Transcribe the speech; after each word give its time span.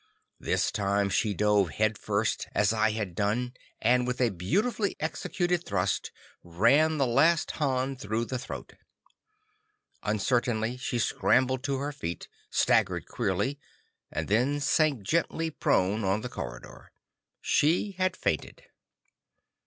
This 0.39 0.71
time 0.71 1.11
she 1.11 1.35
dove 1.35 1.69
head 1.69 1.95
first 1.95 2.47
as 2.55 2.73
I 2.73 2.89
had 2.89 3.13
done 3.13 3.53
and, 3.79 4.07
with 4.07 4.19
a 4.19 4.29
beautifully 4.29 4.95
executed 4.99 5.63
thrust, 5.63 6.11
ran 6.43 6.97
the 6.97 7.05
last 7.05 7.51
Han 7.61 7.95
through 7.95 8.25
the 8.25 8.39
throat. 8.39 8.73
Uncertainly, 10.01 10.75
she 10.75 10.97
scrambled 10.97 11.61
to 11.65 11.77
her 11.77 11.91
feet, 11.91 12.27
staggered 12.49 13.07
queerly, 13.07 13.59
and 14.11 14.27
then 14.27 14.59
sank 14.59 15.03
gently 15.03 15.51
prone 15.51 16.03
on 16.03 16.21
the 16.21 16.29
corridor. 16.29 16.91
She 17.39 17.91
had 17.91 18.17
fainted. 18.17 18.63